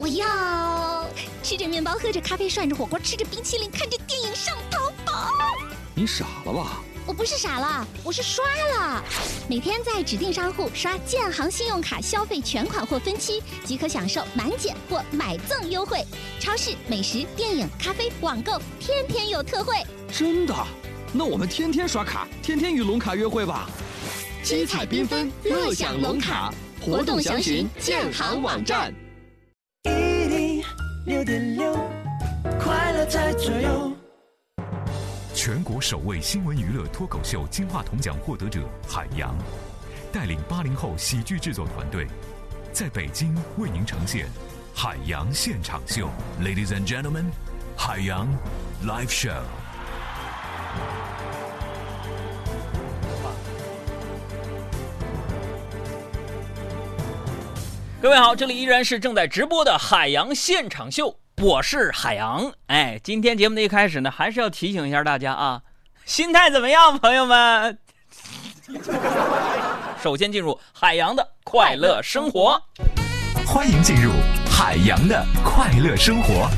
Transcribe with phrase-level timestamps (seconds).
[0.00, 1.06] 我要
[1.42, 5.30] 吃着面包，喝着咖啡，涮着火锅，吃着冰淇淋，看着电影，上淘宝。
[5.94, 6.80] 你傻了吧？
[7.04, 8.42] 我不是傻了，我是刷
[8.78, 9.04] 了。
[9.46, 16.02] 每天在指定商户刷建行信用卡消费全款或分期，即可享受满减或买赠优惠。
[16.38, 19.76] 超市、美食、电影、咖啡、网购，天天有特惠。
[20.10, 20.54] 真的？
[21.12, 23.68] 那我们天天刷卡，天天与龙卡约会吧。
[24.42, 28.94] 七彩缤纷，乐享龙卡，活动详情建行网站。
[31.10, 31.74] 六点六，
[32.60, 33.92] 快乐在左右。
[35.34, 39.34] 全国首位新闻娱乐脱口秀金话筒奖获得者海洋，
[40.12, 42.06] 带领八零后喜剧制作团队，
[42.72, 44.28] 在北京为您呈现
[44.72, 46.08] 海洋现场秀。
[46.40, 47.24] Ladies and gentlemen，
[47.76, 48.28] 海洋
[48.86, 49.42] Live Show。
[58.02, 62.50] 各位好，这里依然是正在直播的海洋现场秀，我是海洋。
[62.68, 65.60] 哎，今天节目的一开始呢，还是要提醒一下大家啊，
[66.06, 67.78] 心态怎么样，朋友们？
[70.02, 72.58] 首先进入海洋的快乐生活，
[73.46, 74.12] 欢迎进入
[74.50, 76.48] 海洋的快乐生活。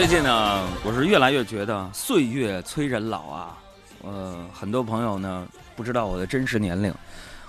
[0.00, 3.58] 最近呢，我是越来越觉得岁月催人老啊。
[4.02, 6.90] 呃，很多朋友呢不知道我的真实年龄，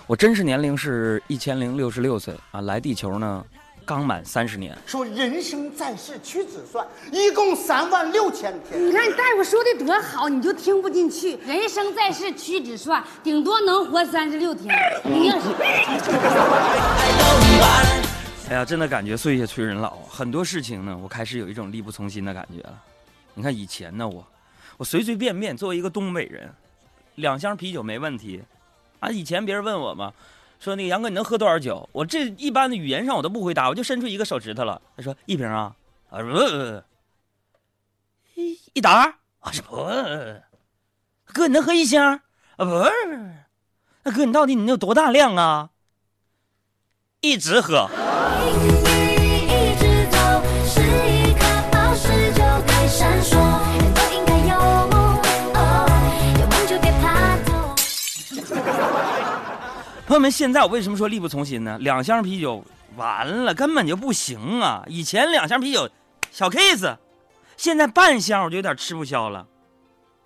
[0.06, 2.60] 我真实年龄是一千零六十六岁啊。
[2.60, 3.42] 来地球呢，
[3.86, 4.76] 刚满三十年。
[4.84, 8.86] 说人生在世屈指算，一共三万六千天。
[8.86, 11.38] 你看你大夫说的多好，你就听不进去。
[11.46, 14.78] 人生在世屈指算，顶多能活三十六天。
[15.04, 15.46] 你要是。
[18.52, 22.82] 哎呀，真的感觉岁月催人老，很多事情呢，我开始有一种力不从心的感觉了。
[23.32, 24.26] 你看以前呢，我，
[24.76, 26.52] 我随随便便作为一个东北人，
[27.14, 28.42] 两箱啤酒没问题。
[29.00, 30.12] 啊，以前别人问我嘛，
[30.60, 31.88] 说那个杨哥你能喝多少酒？
[31.92, 34.82] 我这一般的语言上我都不回答，我就伸出一个手指头了。
[34.98, 35.74] 他说一瓶啊，
[36.10, 36.82] 啊不，
[38.34, 39.76] 一一打，啊是不，
[41.32, 42.20] 哥你能喝一箱？
[42.56, 42.84] 啊不，
[44.02, 45.70] 那哥你到底你有多大量啊？
[47.22, 47.88] 一直喝。
[60.12, 61.78] 朋友们，现在我为什么说力不从心呢？
[61.80, 62.62] 两箱啤酒
[62.96, 64.84] 完了，根本就不行啊！
[64.86, 65.88] 以前两箱啤酒
[66.30, 66.98] 小 case，
[67.56, 69.46] 现在半箱我就有点吃不消了，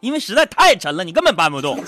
[0.01, 1.79] 因为实在太沉了，你根本搬不动。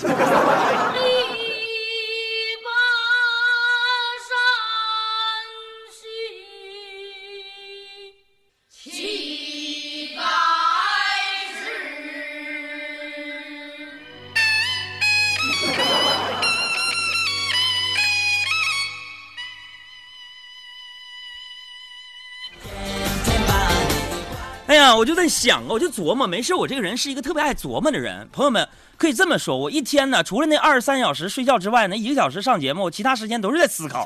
[24.69, 28.29] 哎呀，我就在想啊，我就琢磨，没事，我这个人是一个特别爱琢磨的人。
[28.31, 34.05] 朋友们可以这么说，我一天呢，除了那二十三小时睡觉之外，那一个小时上节目，我其他时间都是在思考。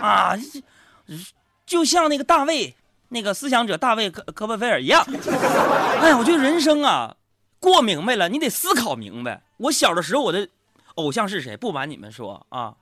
[0.00, 0.34] 啊，
[1.64, 2.74] 就像那个大卫，
[3.10, 5.06] 那个思想者大卫科科波菲尔一样。
[6.00, 7.14] 哎呀，我觉得人生啊，
[7.60, 9.40] 过明白了，你得思考明白。
[9.58, 10.48] 我小的时候，我的
[10.96, 11.56] 偶像是谁？
[11.56, 12.74] 不瞒你们说啊，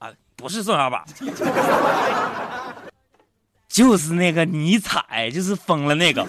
[0.00, 1.02] 啊，不是宋小宝。
[3.72, 6.22] 就是那个尼采，就是疯了那个。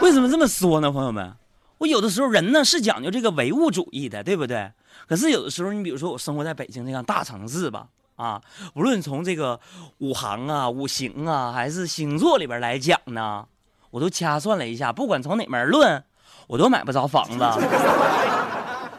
[0.00, 1.34] 为什么这么说呢，朋友们？
[1.78, 4.70] 我有的时候人呢是讲究这个唯物主义的，对不对？
[5.08, 8.40] 可是有的时候，你比如说我生活在北京这样大城市吧，啊，
[8.74, 9.58] 无论从这个
[9.98, 13.44] 五行啊、五行啊，还是星座里边来讲呢，
[13.90, 16.04] 我都掐算了一下，不管从哪门论，
[16.46, 17.38] 我都买不着房子。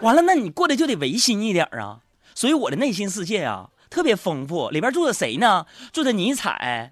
[0.01, 2.00] 完了，那你过得就得唯心一点啊。
[2.35, 5.66] 所以我的内心世界啊特别丰富，里边住着谁呢？
[5.94, 6.91] 住着尼采。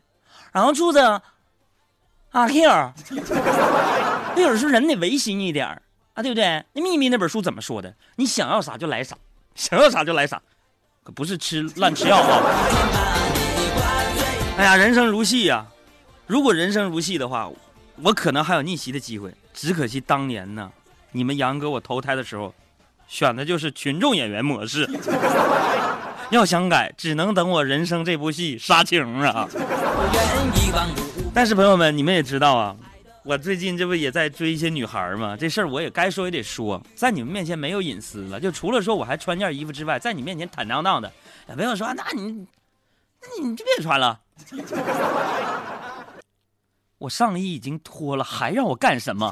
[0.51, 0.99] 然后柱子
[2.31, 2.93] 阿 Q，
[4.35, 5.67] 那有时候人得违心一点
[6.13, 6.63] 啊，对不对？
[6.73, 7.93] 那秘密那本书怎么说的？
[8.17, 9.17] 你想要啥就来啥，
[9.55, 10.41] 想要啥就来啥，
[11.03, 12.41] 可不是吃乱吃药啊！
[14.57, 15.65] 哎呀，人生如戏呀！
[16.27, 17.49] 如果人生如戏的话，
[18.03, 19.33] 我可能还有逆袭的机会。
[19.53, 20.71] 只可惜当年呢，
[21.11, 22.53] 你们杨哥我投胎的时候，
[23.07, 24.85] 选的就是群众演员模式。
[26.31, 29.47] 要想改，只能等我人生这部戏杀青啊！
[31.33, 32.75] 但是朋友们，你们也知道啊，
[33.23, 35.35] 我最近这不也在追一些女孩吗？
[35.37, 41.11] 这事儿我也该说也得说，在你们面前没有隐私了，就除了说我还穿件衣服之外，在你面前坦荡荡的，
[41.49, 42.47] 也不要说那你，
[43.21, 44.17] 那你就别穿了。
[46.97, 49.29] 我上衣已经脱了，还让我干什么？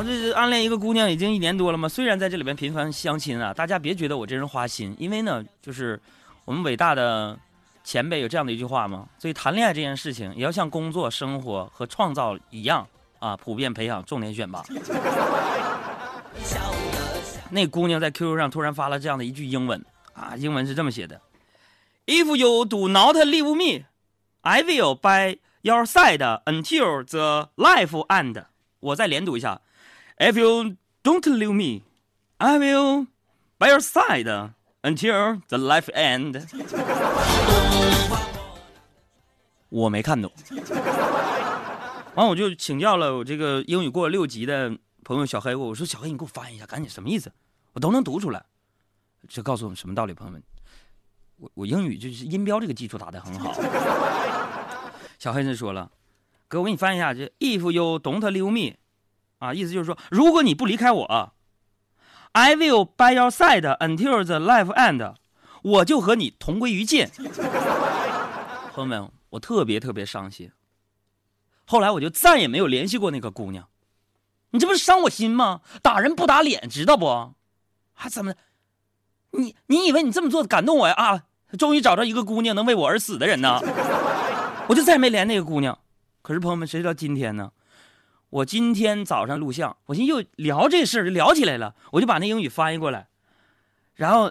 [0.00, 1.86] 我这是暗恋一个姑娘已经一年多了嘛。
[1.86, 6.00] 虽然在这里边频繁相亲啊，大家别觉得我这人花心，因为呢，就是
[6.46, 7.38] 我们伟大的
[7.84, 9.06] 前辈有这样的一句话嘛。
[9.18, 12.86] 所以谈恋爱这件事情，也要像工作、生活和创造一样
[13.18, 14.64] 啊，普遍培养，重点选拔。
[17.50, 21.20] 那姑娘在 QQ 上突然发了这样的一句英文啊，英文是这么写的
[22.06, 23.84] ：If you do not leave me,
[24.40, 28.44] I will by your side until the life end。
[28.78, 29.60] 我再连读一下
[30.20, 31.82] ：If you don't leave me,
[32.36, 33.06] I will
[33.56, 34.52] by your side
[34.82, 36.44] until the life end。
[39.70, 40.30] 我没看懂，
[42.14, 47.32] 完我就请教了我这个英语过六级的朋友小黑，我说小黑你给我翻译一下，赶紧什么意思？
[47.72, 48.44] 我都能读出来，
[49.26, 50.42] 这告诉我们什么道理，朋友们？
[51.36, 53.54] 我我英语就是音标这个基础打得很好。
[55.18, 55.90] 小黑就说了，
[56.46, 58.76] 哥，我给你翻译一下，这 If you don't leave me，
[59.40, 61.32] 啊，意思就是说，如果你不离开我
[62.32, 65.14] ，I will by your side until the life end，
[65.62, 67.08] 我就和你同归于尽。
[68.72, 70.52] 朋友们，我特别特别伤心。
[71.64, 73.66] 后来我就再也没有联系过那个姑娘。
[74.50, 75.62] 你这不是伤我心吗？
[75.82, 77.34] 打人不打脸，知道不？
[77.94, 78.34] 还怎么？
[79.30, 80.94] 你你以为你这么做感动我呀？
[80.94, 81.22] 啊，
[81.58, 83.60] 终于找着一个姑娘能为我而死的人呢！
[84.68, 85.78] 我就再也没连那个姑娘。
[86.20, 87.50] 可是朋友们，谁知道今天呢？
[88.30, 93.08] 我今天早上录像，我寻思又聊这事儿就聊起来了，我就把那英语翻译过来，
[93.94, 94.30] 然后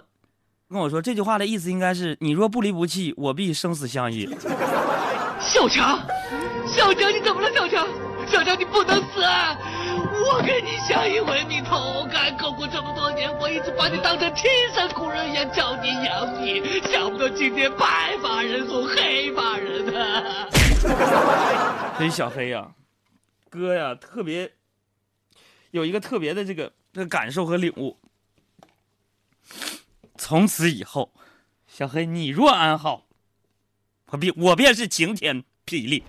[0.68, 4.28] 跟我说这句话的意思应该是：你若不离不弃，我必生死相依。
[5.38, 5.98] 小强，
[6.66, 7.50] 小强，你怎么了？
[7.52, 7.86] 小强，
[8.26, 9.22] 小强，你不能死！
[9.22, 9.56] 啊
[9.92, 20.46] 我跟你相依为命，同甘共苦这么多年，我一直把你当成亲生骨肉一样教你养你，想不到今天白发人送黑发人啊！
[21.96, 22.66] 所以小黑呀，
[23.50, 24.52] 哥呀，特别
[25.72, 27.98] 有一个特别的这个这个感受和领悟。
[30.16, 31.12] 从此以后，
[31.66, 33.08] 小黑你若安好，
[34.06, 36.04] 我便我便是晴天霹雳。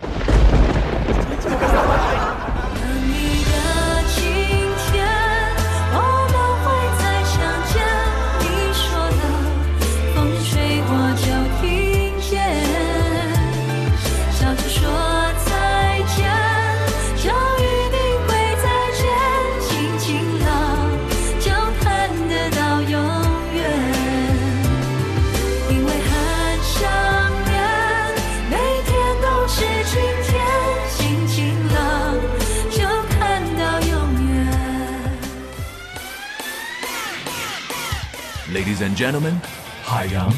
[38.61, 39.41] Ladies and gentlemen,
[39.85, 40.35] Haiyang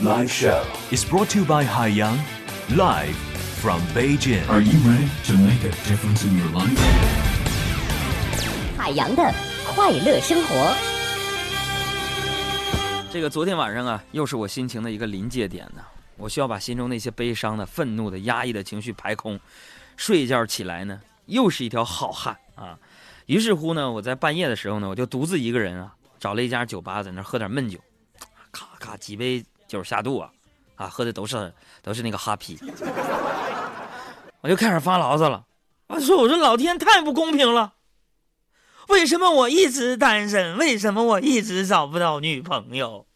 [0.00, 2.16] Live Show is brought to you by Haiyang
[2.76, 3.16] live
[3.60, 4.48] from Beijing.
[4.48, 6.78] Are you ready to make a difference in your life?
[8.78, 9.34] 海洋的
[9.66, 10.72] 快乐生活。
[13.10, 15.82] 这个昨天晚上啊，又是我心情的一个临界点呢。
[16.16, 19.40] 我需要把心中那些悲伤的、愤怒的、压抑的情绪排空，
[19.96, 22.78] 睡一觉起来呢，又是一条好汉啊。
[23.26, 25.92] 于是乎呢，我在半夜的时候呢，我就独自一个人啊。
[26.24, 27.78] 找了一家酒吧，在那喝点闷酒，
[28.50, 30.32] 咔咔几杯酒下肚啊，
[30.74, 32.58] 啊，喝的都是都是那个哈啤，
[34.40, 35.44] 我就开始发牢骚了。
[35.86, 37.74] 我说：“我说老天太不公平了，
[38.88, 40.56] 为什么我一直单身？
[40.56, 43.06] 为什么我一直找不到女朋友？”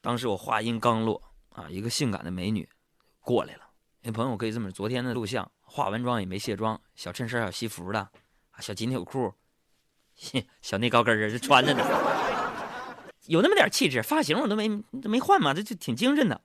[0.00, 2.68] 当时我话音刚落啊，一个性感的美女
[3.18, 3.62] 过来了。
[4.00, 9.34] 那朋友可以这么说：昨天的录像，化完妆也没卸妆，小衬衫、小西服的，啊，小紧腿裤。
[10.62, 11.84] 小内高跟儿是穿着呢，
[13.26, 16.40] 有那么点气质，发型我都没没换嘛，这就挺精神的。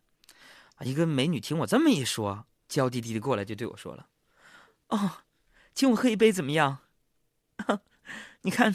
[0.81, 4.07] 一个美女听我这么一说，娇滴滴的过来就对我说了
[4.89, 5.11] ：“哦，
[5.75, 6.79] 请我喝一杯怎么样？
[8.41, 8.73] 你看，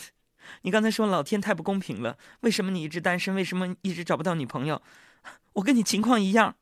[0.63, 3.35] 你刚才说老天太不公平了，为什么你一直单身？
[3.35, 4.83] 为什么一直找不到女朋友？
[5.55, 6.57] 我跟你情况一样。”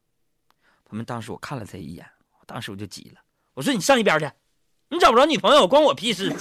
[0.88, 2.08] 他们当时我看了他一眼，
[2.38, 3.20] 我当时我就急了，
[3.54, 4.30] 我说：“你上一边去，
[4.90, 6.32] 你找不着女朋友关我屁事。”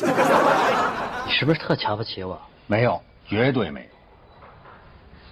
[1.25, 2.39] 你是不是特瞧不起我？
[2.67, 3.87] 没有，绝对没有。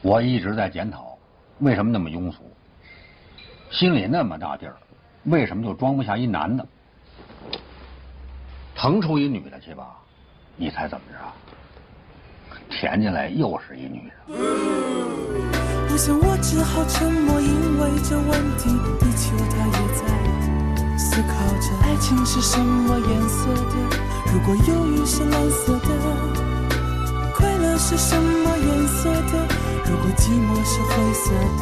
[0.01, 1.17] 我一直在检讨，
[1.59, 2.39] 为什么那么庸俗？
[3.71, 4.75] 心里那么大地儿，
[5.25, 6.65] 为什么就装不下一男的？
[8.75, 9.97] 腾出一女的去吧，
[10.55, 11.17] 你猜怎么着？
[12.69, 14.13] 填进来又是一女的。
[15.91, 18.69] 我想我只好沉默，因为这问题，
[21.99, 23.75] 情是什么颜色的？
[24.31, 25.89] 如果忧郁是蓝色的，
[27.35, 29.47] 快乐是什么颜色的？
[29.85, 31.61] 如果寂寞是灰色的，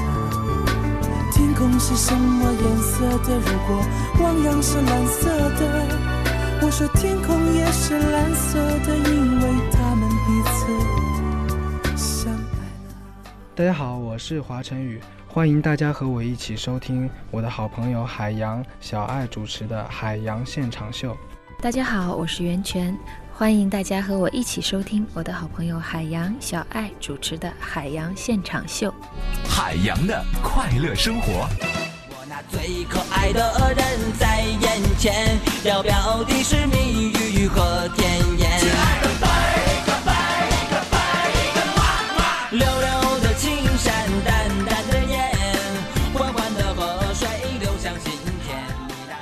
[1.32, 3.40] 天空是什么颜色的？
[3.40, 3.84] 如果
[4.22, 5.62] 汪洋是蓝色的，
[6.62, 12.94] 我说天空也是蓝色的，因为他们彼此相爱了。
[13.56, 15.02] 大家好，我是华晨宇，
[15.38, 21.14] 欢迎大家和我一起收听我的好朋友海洋小爱主持的《海洋现场秀》。
[21.62, 22.98] 大家好，我是袁泉。
[23.32, 28.90] 欢迎大家和我一起收听我的好朋友海洋小爱主持的《海洋现场秀》。
[29.48, 31.48] 海洋的快乐生活。
[32.10, 38.57] 我那最可爱的人在眼前，要表的是蜜语和甜言。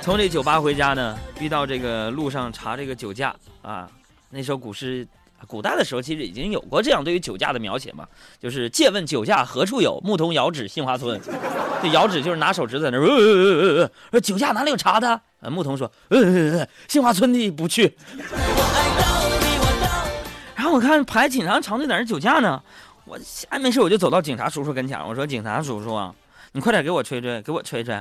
[0.06, 3.90] 从这酒吧回家呢，遇到这个路上查这个酒驾啊。
[4.30, 5.04] 那首古诗，
[5.48, 8.06] 古代的时候其实已经有过这样对于酒驾的描写嘛，
[8.38, 11.20] 就是借问酒驾何处有，牧童遥指杏花村。
[11.82, 15.20] 这遥指就是拿手指在那儿，说酒驾哪里有查的？
[15.50, 17.92] 牧童说，呃，杏花村的不去。
[20.54, 22.62] 然后我看排警察长队在那酒驾呢，
[23.06, 26.14] 我闲没事我就走到警察叔叔跟前，我说警察叔叔啊，
[26.52, 28.00] 你快点给我吹吹，给我吹吹，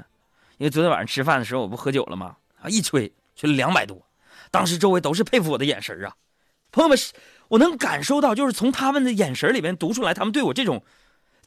[0.57, 2.37] 因为昨天晚上吃饭的时候我不喝酒了吗？
[2.61, 4.01] 啊，一吹吹了两百多。
[4.51, 6.15] 当时周围都是佩服我的眼神啊，
[6.71, 6.97] 朋友们，
[7.49, 10.83] 我能感受到，就是从他们的眼神里面读出来，他们对我这种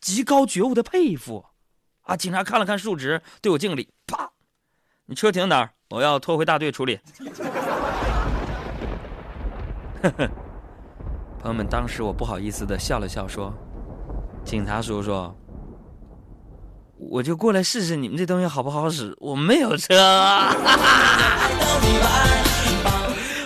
[0.01, 1.47] 极高觉悟的佩服
[2.03, 2.17] 啊！
[2.17, 4.31] 警察看了看数值，对我敬礼，啪，
[5.07, 5.71] 你车停哪儿？
[5.91, 7.01] 我要拖回大队处理。
[11.41, 13.53] 朋友们，当时我不好意思的笑了笑，说
[14.45, 15.35] ：“警察叔叔，
[16.99, 19.95] 我就过来试试你们这东西好不好使，我没有车。”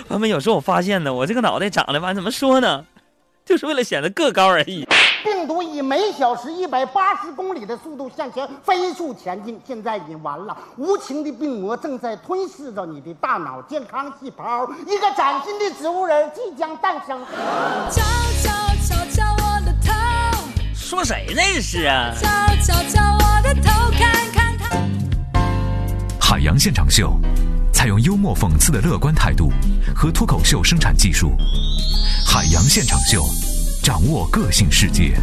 [0.09, 2.85] 他们有时候我发现呢，我这个脑袋长得吧，怎么说呢，
[3.45, 4.87] 就是为了显得个高而已。
[5.23, 10.55] 病毒以每小时一百八十公里的速度向前飞速前进，现在已经完了。
[10.77, 17.19] 无情的病魔正在吞噬着你的大脑健康细胞，一个崭新的植物人即将诞生。
[20.93, 21.41] 说谁呢？
[21.55, 22.13] 这是啊。
[22.21, 24.89] 敲敲敲我的头，看看看。
[26.21, 27.19] 海洋现场秀。
[27.73, 29.51] 采用幽默讽刺的乐观态度
[29.93, 31.35] 和脱口秀生产技术，
[32.25, 33.25] 海洋现场秀，
[33.83, 35.17] 掌握个性世界。